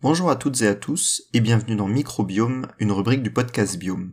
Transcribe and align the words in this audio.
Bonjour 0.00 0.30
à 0.30 0.36
toutes 0.36 0.62
et 0.62 0.68
à 0.68 0.76
tous 0.76 1.24
et 1.32 1.40
bienvenue 1.40 1.74
dans 1.74 1.88
Microbiome, 1.88 2.68
une 2.78 2.92
rubrique 2.92 3.24
du 3.24 3.32
podcast 3.32 3.76
Biome. 3.76 4.12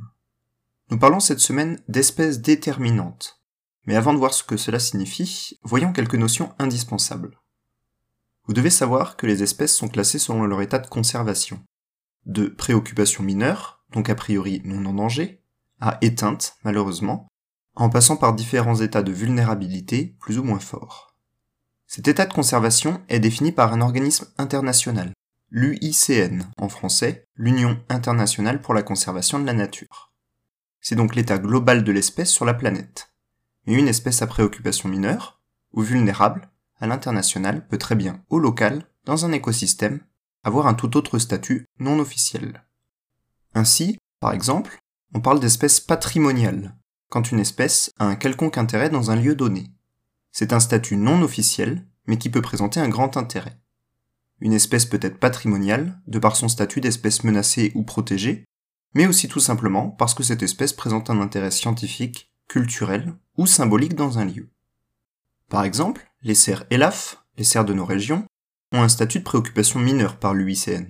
Nous 0.90 0.98
parlons 0.98 1.20
cette 1.20 1.40
semaine 1.40 1.80
d'espèces 1.88 2.42
déterminantes. 2.42 3.40
Mais 3.86 3.96
avant 3.96 4.12
de 4.12 4.18
voir 4.18 4.34
ce 4.34 4.44
que 4.44 4.58
cela 4.58 4.80
signifie, 4.80 5.60
voyons 5.62 5.94
quelques 5.94 6.16
notions 6.16 6.56
indispensables. 6.58 7.40
Vous 8.48 8.54
devez 8.54 8.72
savoir 8.72 9.16
que 9.16 9.28
les 9.28 9.44
espèces 9.44 9.76
sont 9.76 9.88
classées 9.88 10.18
selon 10.18 10.46
leur 10.46 10.64
état 10.64 10.80
de 10.80 10.88
conservation. 10.88 11.62
De 12.26 12.48
préoccupation 12.48 13.24
mineure, 13.24 13.84
donc 13.92 14.10
a 14.10 14.16
priori 14.16 14.64
non 14.66 14.84
en 14.88 14.94
danger, 14.94 15.44
à 15.82 16.00
éteinte, 16.02 16.58
malheureusement, 16.64 17.28
en 17.76 17.92
passant 17.92 18.18
par 18.18 18.34
différents 18.34 18.82
états 18.82 19.04
de 19.04 19.12
vulnérabilité 19.12 20.16
plus 20.20 20.40
ou 20.40 20.44
moins 20.44 20.58
forts. 20.58 21.16
Cet 21.86 22.08
état 22.08 22.26
de 22.26 22.34
conservation 22.34 23.04
est 23.08 23.20
défini 23.20 23.52
par 23.52 23.72
un 23.72 23.82
organisme 23.82 24.26
international, 24.40 25.14
l'UICN 25.52 26.44
en 26.58 26.70
français, 26.70 27.28
l'Union 27.36 27.80
internationale 27.90 28.62
pour 28.62 28.74
la 28.74 28.84
conservation 28.84 29.40
de 29.40 29.46
la 29.46 29.54
nature. 29.54 30.12
C'est 30.82 30.96
donc 30.96 31.16
l'état 31.16 31.38
global 31.38 31.84
de 31.84 31.92
l'espèce 31.92 32.30
sur 32.30 32.46
la 32.46 32.54
planète. 32.54 33.14
Mais 33.66 33.74
une 33.74 33.88
espèce 33.88 34.22
à 34.22 34.28
préoccupation 34.28 34.90
mineure, 34.90 35.42
ou 35.74 35.82
vulnérable, 35.82 36.50
à 36.80 36.88
l'international 36.88 37.68
peut 37.68 37.78
très 37.78 37.96
bien, 37.96 38.24
au 38.30 38.40
local, 38.40 38.86
dans 39.06 39.26
un 39.26 39.32
écosystème, 39.32 40.02
avoir 40.44 40.68
un 40.68 40.74
tout 40.74 40.96
autre 40.98 41.20
statut 41.20 41.66
non 41.80 42.00
officiel. 42.00 42.64
Ainsi, 43.54 43.98
par 44.20 44.34
exemple, 44.34 44.80
on 45.14 45.22
parle 45.22 45.40
d'espèce 45.40 45.80
patrimoniale, 45.80 46.76
quand 47.10 47.32
une 47.32 47.40
espèce 47.40 47.92
a 47.98 48.06
un 48.06 48.16
quelconque 48.16 48.58
intérêt 48.58 48.90
dans 48.90 49.12
un 49.12 49.16
lieu 49.16 49.36
donné. 49.36 49.72
C'est 50.32 50.54
un 50.54 50.60
statut 50.60 50.98
non 50.98 51.22
officiel, 51.22 51.88
mais 52.08 52.18
qui 52.18 52.30
peut 52.30 52.42
présenter 52.42 52.80
un 52.80 52.90
grand 52.90 53.16
intérêt. 53.18 53.58
Une 54.42 54.54
espèce 54.54 54.86
peut 54.86 55.00
être 55.02 55.20
patrimoniale, 55.20 56.00
de 56.08 56.20
par 56.20 56.36
son 56.36 56.48
statut 56.48 56.82
d'espèce 56.82 57.24
menacée 57.24 57.72
ou 57.76 57.84
protégée, 57.84 58.46
mais 58.94 59.08
aussi 59.08 59.28
tout 59.28 59.40
simplement 59.40 59.90
parce 59.90 60.14
que 60.14 60.24
cette 60.24 60.44
espèce 60.44 60.74
présente 60.74 61.10
un 61.10 61.22
intérêt 61.22 61.52
scientifique, 61.52 62.32
culturel 62.48 63.14
ou 63.38 63.46
symbolique 63.46 63.96
dans 63.96 64.20
un 64.20 64.26
lieu. 64.26 64.50
Par 65.50 65.64
exemple, 65.64 66.10
les 66.22 66.36
cerfs 66.36 66.66
ELAF, 66.70 67.24
les 67.38 67.44
cerfs 67.44 67.66
de 67.66 67.74
nos 67.74 67.86
régions, 67.86 68.26
ont 68.72 68.82
un 68.82 68.90
statut 68.90 69.20
de 69.20 69.24
préoccupation 69.24 69.80
mineure 69.80 70.18
par 70.18 70.34
l'UICN. 70.34 70.90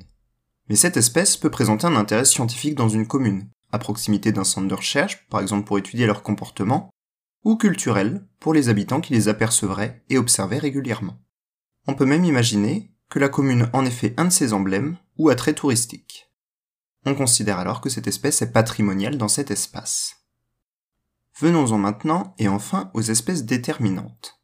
Mais 0.70 0.76
cette 0.76 0.98
espèce 0.98 1.38
peut 1.38 1.52
présenter 1.52 1.86
un 1.86 1.96
intérêt 1.96 2.26
scientifique 2.26 2.76
dans 2.76 2.90
une 2.90 3.08
commune, 3.08 3.50
à 3.72 3.80
proximité 3.80 4.32
d'un 4.32 4.44
centre 4.44 4.68
de 4.68 4.74
recherche, 4.74 5.28
par 5.30 5.42
exemple 5.42 5.68
pour 5.68 5.78
étudier 5.78 6.08
leur 6.08 6.24
comportement, 6.24 6.90
ou 7.44 7.58
culturel, 7.58 8.26
pour 8.40 8.54
les 8.54 8.70
habitants 8.70 9.02
qui 9.02 9.14
les 9.14 9.28
apercevraient 9.28 10.04
et 10.10 10.18
observaient 10.18 10.58
régulièrement. 10.58 11.20
On 11.88 11.94
peut 11.94 12.06
même 12.06 12.26
imaginer 12.26 12.95
que 13.10 13.20
la 13.20 13.30
commune 13.30 13.70
en 13.74 13.86
effet 13.86 14.14
un 14.18 14.26
de 14.26 14.30
ses 14.30 14.54
emblèmes 14.54 14.98
ou 15.18 15.30
attrait 15.30 15.54
touristique. 15.54 16.32
On 17.06 17.16
considère 17.16 17.60
alors 17.60 17.82
que 17.82 17.90
cette 17.90 18.08
espèce 18.08 18.42
est 18.42 18.52
patrimoniale 18.52 19.18
dans 19.18 19.28
cet 19.28 19.52
espace. 19.52 20.26
Venons-en 21.40 21.78
maintenant 21.78 22.34
et 22.40 22.48
enfin 22.48 22.90
aux 22.94 23.02
espèces 23.02 23.46
déterminantes. 23.46 24.42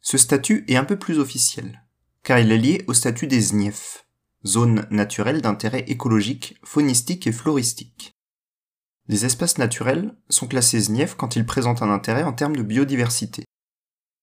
Ce 0.00 0.16
statut 0.16 0.64
est 0.68 0.76
un 0.76 0.84
peu 0.84 0.98
plus 0.98 1.18
officiel, 1.18 1.84
car 2.22 2.38
il 2.38 2.52
est 2.52 2.58
lié 2.58 2.84
au 2.86 2.94
statut 2.94 3.26
des 3.26 3.40
ZNIEF, 3.40 4.06
zone 4.46 4.86
naturelle 4.90 5.42
d'intérêt 5.42 5.84
écologique, 5.88 6.58
faunistique 6.64 7.26
et 7.26 7.32
floristique. 7.32 8.16
Les 9.08 9.24
espaces 9.24 9.58
naturels 9.58 10.14
sont 10.28 10.46
classés 10.46 10.80
ZNIEF 10.80 11.14
quand 11.14 11.36
ils 11.36 11.46
présentent 11.46 11.82
un 11.82 11.90
intérêt 11.90 12.22
en 12.22 12.32
termes 12.32 12.56
de 12.56 12.62
biodiversité, 12.62 13.44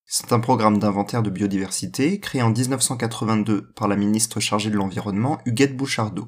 c'est 0.08 0.32
un 0.34 0.40
programme 0.40 0.78
d'inventaire 0.78 1.24
de 1.24 1.32
biodiversité 1.32 2.20
créé 2.20 2.44
en 2.44 2.52
1982 2.52 3.72
par 3.74 3.88
la 3.88 3.96
ministre 3.96 4.40
chargée 4.40 4.70
de 4.70 4.78
l'Environnement 4.78 5.40
Huguette 5.46 5.76
Bouchardot. 5.76 6.28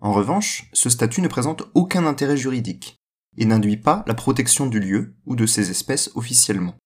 En 0.00 0.12
revanche, 0.12 0.70
ce 0.72 0.88
statut 0.88 1.20
ne 1.20 1.28
présente 1.28 1.64
aucun 1.74 2.06
intérêt 2.06 2.36
juridique 2.36 3.02
et 3.36 3.46
n'induit 3.46 3.76
pas 3.76 4.04
la 4.06 4.14
protection 4.14 4.66
du 4.66 4.78
lieu 4.78 5.16
ou 5.26 5.34
de 5.34 5.44
ses 5.44 5.70
espèces 5.70 6.10
officiellement. 6.14 6.76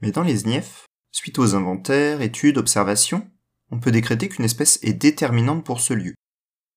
Mais 0.00 0.10
dans 0.10 0.22
les 0.22 0.38
SNIEF, 0.38 0.86
suite 1.12 1.38
aux 1.38 1.54
inventaires, 1.54 2.22
études, 2.22 2.58
observations, 2.58 3.30
on 3.70 3.78
peut 3.78 3.92
décréter 3.92 4.28
qu'une 4.28 4.44
espèce 4.44 4.80
est 4.82 4.94
déterminante 4.94 5.64
pour 5.64 5.80
ce 5.80 5.94
lieu, 5.94 6.14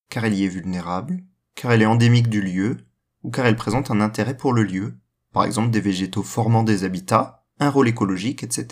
car 0.09 0.25
elle 0.25 0.35
y 0.35 0.43
est 0.43 0.49
vulnérable, 0.49 1.23
car 1.55 1.71
elle 1.71 1.81
est 1.81 1.87
endémique 1.87 2.29
du 2.29 2.41
lieu, 2.41 2.77
ou 3.23 3.31
car 3.31 3.47
elle 3.47 3.55
présente 3.55 3.89
un 3.89 3.99
intérêt 3.99 4.37
pour 4.37 4.53
le 4.53 4.63
lieu, 4.63 4.99
par 5.31 5.45
exemple 5.45 5.71
des 5.71 5.81
végétaux 5.81 6.21
formant 6.21 6.61
des 6.61 6.83
habitats, 6.83 7.42
un 7.59 7.69
rôle 7.69 7.87
écologique, 7.87 8.43
etc. 8.43 8.67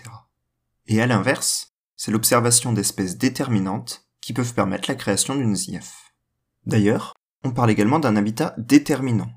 Et 0.87 1.01
à 1.01 1.07
l'inverse, 1.07 1.73
c'est 1.95 2.11
l'observation 2.11 2.73
d'espèces 2.73 3.17
déterminantes 3.17 4.07
qui 4.21 4.33
peuvent 4.33 4.53
permettre 4.53 4.89
la 4.89 4.95
création 4.95 5.35
d'une 5.35 5.55
ZIF. 5.55 6.13
D'ailleurs, 6.65 7.13
on 7.43 7.51
parle 7.51 7.71
également 7.71 7.99
d'un 7.99 8.15
habitat 8.15 8.55
déterminant, 8.57 9.31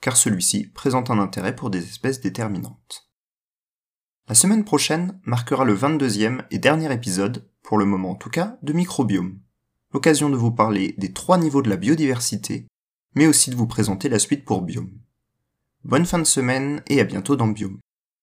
car 0.00 0.16
celui-ci 0.16 0.66
présente 0.68 1.10
un 1.10 1.18
intérêt 1.18 1.54
pour 1.54 1.70
des 1.70 1.82
espèces 1.82 2.20
déterminantes. 2.20 3.08
La 4.28 4.34
semaine 4.34 4.64
prochaine 4.64 5.20
marquera 5.24 5.64
le 5.64 5.76
22e 5.76 6.44
et 6.50 6.58
dernier 6.58 6.92
épisode, 6.92 7.48
pour 7.62 7.78
le 7.78 7.84
moment 7.84 8.10
en 8.10 8.16
tout 8.16 8.30
cas, 8.30 8.58
de 8.62 8.72
Microbiome. 8.72 9.38
L'occasion 9.92 10.28
de 10.28 10.36
vous 10.36 10.50
parler 10.50 10.94
des 10.98 11.12
trois 11.12 11.38
niveaux 11.38 11.62
de 11.62 11.70
la 11.70 11.76
biodiversité, 11.76 12.66
mais 13.14 13.26
aussi 13.26 13.50
de 13.50 13.56
vous 13.56 13.68
présenter 13.68 14.08
la 14.08 14.18
suite 14.18 14.44
pour 14.44 14.62
Biome. 14.62 14.98
Bonne 15.84 16.06
fin 16.06 16.18
de 16.18 16.24
semaine 16.24 16.82
et 16.88 17.00
à 17.00 17.04
bientôt 17.04 17.36
dans 17.36 17.46
Biome. 17.46 17.78